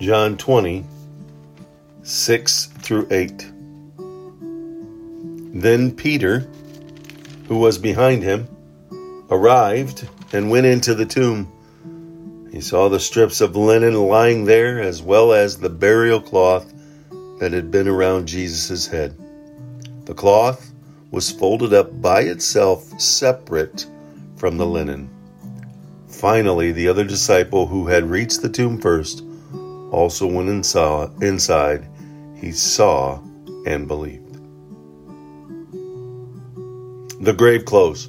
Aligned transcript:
John 0.00 0.38
20, 0.38 0.86
6 2.02 2.66
through 2.78 3.06
8. 3.10 3.52
Then 5.52 5.94
Peter, 5.94 6.48
who 7.48 7.58
was 7.58 7.76
behind 7.76 8.22
him, 8.22 8.48
arrived 9.28 10.08
and 10.32 10.50
went 10.50 10.64
into 10.64 10.94
the 10.94 11.04
tomb. 11.04 11.52
He 12.50 12.62
saw 12.62 12.88
the 12.88 12.98
strips 12.98 13.42
of 13.42 13.56
linen 13.56 13.92
lying 13.92 14.46
there, 14.46 14.80
as 14.80 15.02
well 15.02 15.34
as 15.34 15.58
the 15.58 15.68
burial 15.68 16.22
cloth 16.22 16.72
that 17.38 17.52
had 17.52 17.70
been 17.70 17.86
around 17.86 18.26
Jesus' 18.26 18.86
head. 18.86 19.14
The 20.06 20.14
cloth 20.14 20.72
was 21.10 21.30
folded 21.30 21.74
up 21.74 22.00
by 22.00 22.22
itself, 22.22 22.98
separate 22.98 23.84
from 24.36 24.56
the 24.56 24.64
linen. 24.64 25.10
Finally, 26.08 26.72
the 26.72 26.88
other 26.88 27.04
disciple 27.04 27.66
who 27.66 27.88
had 27.88 28.08
reached 28.08 28.40
the 28.40 28.48
tomb 28.48 28.80
first 28.80 29.24
also 29.90 30.26
went 30.26 30.64
saw 30.64 31.10
inside. 31.20 31.86
He 32.36 32.52
saw 32.52 33.20
and 33.66 33.86
believed. 33.86 34.26
The 37.20 37.34
grave 37.34 37.64
clothes 37.64 38.08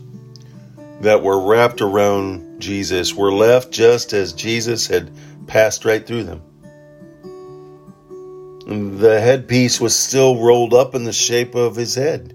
that 1.02 1.22
were 1.22 1.39
wrapped 1.39 1.81
around 1.81 2.62
Jesus 2.62 3.13
were 3.13 3.31
left 3.31 3.72
just 3.72 4.13
as 4.13 4.34
Jesus 4.34 4.88
had 4.88 5.12
passed 5.48 5.84
right 5.84 6.05
through 6.05 6.23
them. 6.23 6.41
The 9.00 9.20
headpiece 9.20 9.81
was 9.81 9.95
still 9.95 10.38
rolled 10.38 10.73
up 10.73 10.95
in 10.95 11.03
the 11.03 11.11
shape 11.11 11.55
of 11.55 11.75
his 11.75 11.95
head, 11.95 12.34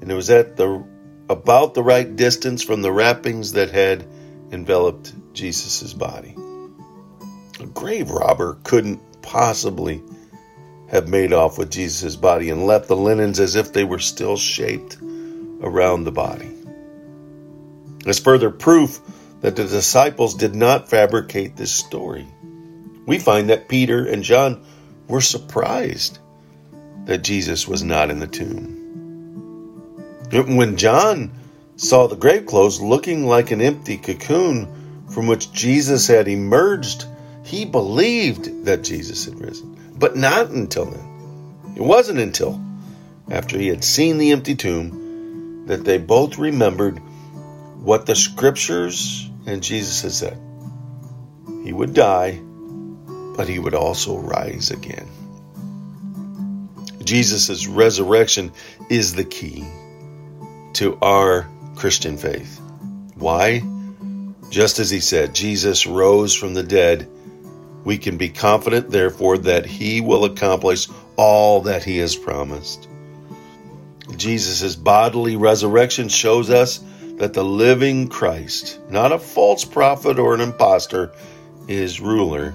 and 0.00 0.10
it 0.10 0.14
was 0.14 0.30
at 0.30 0.56
the 0.56 0.84
about 1.28 1.74
the 1.74 1.82
right 1.82 2.16
distance 2.16 2.64
from 2.64 2.82
the 2.82 2.90
wrappings 2.90 3.52
that 3.52 3.70
had 3.70 4.04
enveloped 4.50 5.12
Jesus' 5.32 5.92
body. 5.92 6.34
A 7.60 7.66
grave 7.66 8.10
robber 8.10 8.56
couldn't 8.64 9.00
possibly 9.20 10.02
have 10.88 11.08
made 11.08 11.34
off 11.34 11.58
with 11.58 11.70
Jesus' 11.70 12.16
body 12.16 12.48
and 12.48 12.66
left 12.66 12.88
the 12.88 12.96
linens 12.96 13.38
as 13.38 13.54
if 13.54 13.72
they 13.72 13.84
were 13.84 13.98
still 13.98 14.38
shaped 14.38 14.96
around 15.60 16.04
the 16.04 16.12
body. 16.12 16.50
As 18.06 18.18
further 18.18 18.50
proof 18.50 19.00
that 19.42 19.56
the 19.56 19.66
disciples 19.66 20.34
did 20.34 20.54
not 20.54 20.88
fabricate 20.88 21.56
this 21.56 21.70
story, 21.70 22.26
we 23.06 23.18
find 23.18 23.50
that 23.50 23.68
Peter 23.68 24.06
and 24.06 24.22
John 24.22 24.64
were 25.06 25.20
surprised 25.20 26.18
that 27.04 27.18
Jesus 27.18 27.68
was 27.68 27.82
not 27.82 28.10
in 28.10 28.20
the 28.20 28.26
tomb. 28.26 28.76
When 30.32 30.76
John 30.76 31.32
saw 31.76 32.06
the 32.06 32.16
grave 32.16 32.46
clothes 32.46 32.80
looking 32.80 33.26
like 33.26 33.50
an 33.50 33.60
empty 33.60 33.98
cocoon 33.98 35.06
from 35.10 35.26
which 35.26 35.52
Jesus 35.52 36.06
had 36.06 36.28
emerged, 36.28 37.04
he 37.44 37.64
believed 37.64 38.66
that 38.66 38.82
Jesus 38.82 39.24
had 39.24 39.40
risen. 39.40 39.94
But 39.96 40.16
not 40.16 40.50
until 40.50 40.86
then. 40.86 41.74
It 41.76 41.82
wasn't 41.82 42.18
until 42.18 42.60
after 43.30 43.58
he 43.58 43.68
had 43.68 43.84
seen 43.84 44.18
the 44.18 44.32
empty 44.32 44.54
tomb 44.54 45.66
that 45.66 45.84
they 45.84 45.98
both 45.98 46.38
remembered 46.38 46.98
what 46.98 48.06
the 48.06 48.16
scriptures 48.16 49.28
and 49.46 49.62
Jesus 49.62 50.02
had 50.02 50.12
said. 50.12 50.38
He 51.64 51.72
would 51.72 51.94
die, 51.94 52.40
but 53.36 53.48
he 53.48 53.58
would 53.58 53.74
also 53.74 54.18
rise 54.18 54.70
again. 54.70 55.08
Jesus' 57.04 57.66
resurrection 57.66 58.52
is 58.88 59.14
the 59.14 59.24
key 59.24 59.66
to 60.74 60.98
our 61.02 61.48
Christian 61.74 62.16
faith. 62.16 62.60
Why? 63.14 63.62
Just 64.50 64.78
as 64.78 64.90
he 64.90 65.00
said, 65.00 65.34
Jesus 65.34 65.86
rose 65.86 66.34
from 66.34 66.54
the 66.54 66.62
dead. 66.62 67.08
We 67.84 67.98
can 67.98 68.16
be 68.16 68.28
confident, 68.28 68.90
therefore, 68.90 69.38
that 69.38 69.66
he 69.66 70.00
will 70.00 70.24
accomplish 70.24 70.88
all 71.16 71.62
that 71.62 71.84
he 71.84 71.98
has 71.98 72.14
promised. 72.16 72.88
Jesus' 74.16 74.76
bodily 74.76 75.36
resurrection 75.36 76.08
shows 76.08 76.50
us 76.50 76.80
that 77.16 77.34
the 77.34 77.44
living 77.44 78.08
Christ, 78.08 78.80
not 78.90 79.12
a 79.12 79.18
false 79.18 79.64
prophet 79.64 80.18
or 80.18 80.34
an 80.34 80.40
impostor, 80.40 81.12
is 81.68 82.00
ruler 82.00 82.54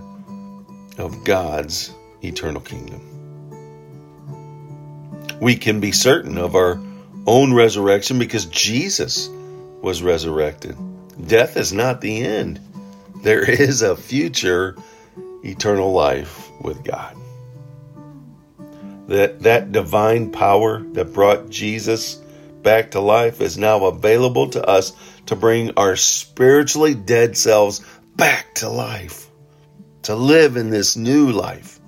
of 0.98 1.24
God's 1.24 1.94
eternal 2.24 2.62
kingdom. 2.62 3.02
We 5.40 5.56
can 5.56 5.80
be 5.80 5.92
certain 5.92 6.38
of 6.38 6.56
our 6.56 6.80
own 7.28 7.54
resurrection 7.54 8.20
because 8.20 8.46
Jesus 8.46 9.30
was 9.82 10.02
resurrected. 10.02 10.76
Death 11.28 11.58
is 11.58 11.74
not 11.74 12.02
the 12.02 12.22
end. 12.22 12.60
There 13.22 13.50
is 13.50 13.82
a 13.82 13.96
future 13.96 14.76
eternal 15.46 15.92
life 15.92 16.50
with 16.62 16.84
God. 16.84 17.16
That 19.08 19.42
that 19.42 19.72
divine 19.72 20.32
power 20.32 20.80
that 20.94 21.14
brought 21.14 21.50
Jesus 21.50 22.16
back 22.64 22.92
to 22.92 23.00
life 23.00 23.40
is 23.42 23.58
now 23.58 23.86
available 23.86 24.50
to 24.50 24.66
us 24.66 24.94
to 25.28 25.36
bring 25.36 25.72
our 25.78 25.96
spiritually 25.96 26.96
dead 26.96 27.38
selves 27.38 27.82
back 28.16 28.56
to 28.56 28.70
life, 28.70 29.30
to 30.04 30.16
live 30.16 30.58
in 30.58 30.72
this 30.72 30.98
new 30.98 31.32
life, 31.32 31.80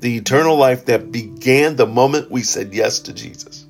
the 0.00 0.16
eternal 0.16 0.56
life 0.56 0.84
that 0.86 1.10
began 1.10 1.76
the 1.76 1.86
moment 1.86 2.30
we 2.30 2.42
said 2.42 2.74
yes 2.74 3.00
to 3.00 3.14
Jesus. 3.14 3.64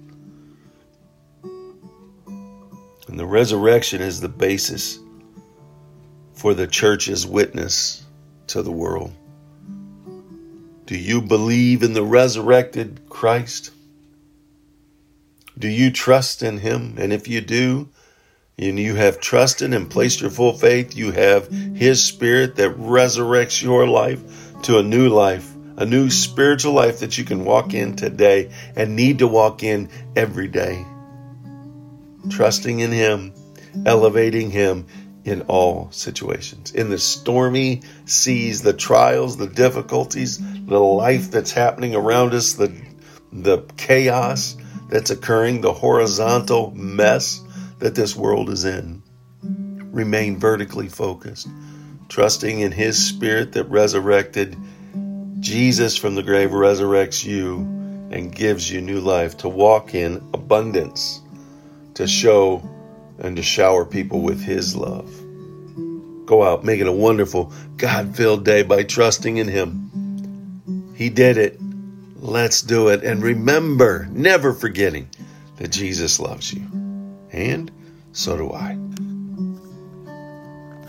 And 3.09 3.19
the 3.19 3.27
resurrection 3.27 4.03
is 4.03 4.21
the 4.21 4.29
basis 4.29 4.99
for 6.35 6.55
the 6.55 6.67
church's 6.67 7.27
witness 7.27 8.05
to 8.49 8.63
the 8.63 8.73
world. 8.73 9.13
Do 10.89 10.97
you 10.97 11.21
believe 11.21 11.83
in 11.83 11.93
the 11.93 12.03
resurrected 12.03 13.11
Christ? 13.11 13.73
Do 15.59 15.69
you 15.69 15.91
trust 15.91 16.43
in 16.43 16.57
him? 16.57 16.95
And 16.97 17.13
if 17.13 17.29
you 17.29 17.43
do, 17.43 17.91
and 18.57 18.79
you 18.79 18.95
have 18.95 19.21
trusted 19.21 19.75
and 19.75 19.91
placed 19.91 20.23
your 20.23 20.31
full 20.31 20.55
faith, 20.55 20.97
you 20.97 21.11
have 21.11 21.49
his 21.49 22.03
spirit 22.03 22.57
that 22.57 22.79
resurrects 22.79 23.63
your 23.63 23.87
life 23.87 24.23
to 24.63 24.79
a 24.79 24.83
new 24.83 25.11
life, 25.11 25.55
a 25.77 25.85
new 25.85 26.09
spiritual 26.09 26.73
life 26.73 27.01
that 27.01 27.19
you 27.19 27.25
can 27.25 27.45
walk 27.45 27.75
in 27.75 27.95
today 27.95 28.51
and 28.75 28.97
need 28.97 29.19
to 29.19 29.29
walk 29.29 29.63
in 29.63 29.91
every 30.17 30.49
day. 30.49 30.87
Trusting 32.31 32.81
in 32.81 32.93
him, 32.93 33.35
elevating 33.85 34.51
him 34.51 34.87
in 35.29 35.43
all 35.43 35.91
situations. 35.91 36.73
In 36.73 36.89
the 36.89 36.99
stormy 36.99 37.83
seas, 38.07 38.63
the 38.63 38.73
trials, 38.73 39.37
the 39.37 39.47
difficulties, 39.47 40.39
the 40.39 40.81
life 40.81 41.31
that's 41.31 41.53
happening 41.53 41.95
around 41.95 42.33
us, 42.33 42.55
the 42.55 42.75
the 43.31 43.59
chaos, 43.77 44.57
that's 44.89 45.11
occurring, 45.11 45.61
the 45.61 45.73
horizontal 45.73 46.71
mess 46.71 47.43
that 47.79 47.95
this 47.95 48.17
world 48.17 48.49
is 48.49 48.65
in. 48.65 49.03
Remain 49.43 50.39
vertically 50.39 50.89
focused, 50.89 51.47
trusting 52.09 52.61
in 52.61 52.73
His 52.73 53.07
Spirit 53.07 53.53
that 53.53 53.65
resurrected 53.65 54.57
Jesus 55.41 55.99
from 55.99 56.15
the 56.15 56.23
grave, 56.23 56.51
resurrects 56.51 57.23
you 57.23 57.57
and 58.11 58.35
gives 58.35 58.71
you 58.71 58.81
new 58.81 59.01
life 59.01 59.37
to 59.39 59.49
walk 59.51 59.95
in 59.95 60.17
abundance, 60.33 61.21
to 61.95 62.07
show 62.07 62.63
and 63.19 63.37
to 63.37 63.43
shower 63.43 63.85
people 63.85 64.23
with 64.23 64.41
His 64.41 64.77
love. 64.77 65.11
Go 66.27 66.43
out, 66.43 66.65
make 66.65 66.81
it 66.81 66.87
a 66.87 66.93
wonderful, 66.93 67.53
God 67.77 68.17
filled 68.17 68.45
day 68.45 68.63
by 68.63 68.83
trusting 68.83 69.39
in 69.39 69.49
Him. 69.49 70.93
He 70.97 71.09
did 71.09 71.39
it. 71.39 71.59
Let's 72.21 72.63
do 72.63 72.89
it. 72.89 73.05
And 73.05 73.23
remember, 73.23 74.09
never 74.11 74.53
forgetting 74.53 75.09
that 75.57 75.71
Jesus 75.71 76.21
loves 76.21 76.53
you. 76.53 76.63
And 77.33 77.71
so 78.13 78.37
do 78.37 78.53
I. 78.53 78.77